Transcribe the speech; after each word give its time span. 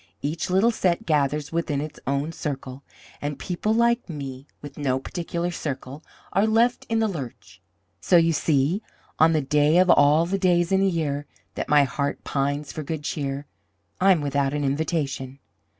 Each 0.23 0.49
little 0.49 0.71
set 0.71 1.05
gathers 1.05 1.51
within 1.51 1.79
its 1.79 1.99
own 2.07 2.31
circle; 2.31 2.81
and 3.21 3.37
people 3.37 3.71
like 3.71 4.09
me, 4.09 4.47
with 4.59 4.75
no 4.75 4.97
particular 4.99 5.51
circle, 5.51 6.03
are 6.33 6.47
left 6.47 6.87
in 6.89 6.97
the 6.97 7.07
lurch. 7.07 7.61
So 7.99 8.17
you 8.17 8.33
see, 8.33 8.81
on 9.19 9.33
the 9.33 9.41
day 9.41 9.77
of 9.77 9.91
all 9.91 10.25
the 10.25 10.39
days 10.39 10.71
in 10.71 10.79
the 10.79 10.89
year 10.89 11.27
that 11.53 11.69
my 11.69 11.83
heart 11.83 12.23
pines 12.23 12.71
for 12.71 12.81
good 12.81 13.03
cheer, 13.03 13.45
I'm 13.99 14.21
without 14.21 14.55
an 14.55 14.63
invitation. 14.63 15.37